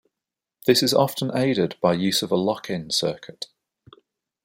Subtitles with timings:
[0.65, 3.45] This is often aided by use of a lock-in circuit.